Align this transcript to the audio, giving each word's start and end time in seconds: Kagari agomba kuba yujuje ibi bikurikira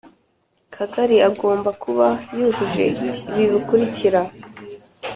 Kagari 0.75 1.15
agomba 1.29 1.69
kuba 1.83 2.07
yujuje 2.37 2.83
ibi 2.91 3.45
bikurikira 3.53 4.21